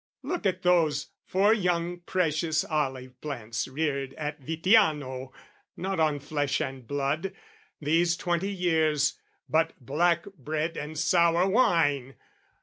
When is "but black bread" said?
9.47-10.75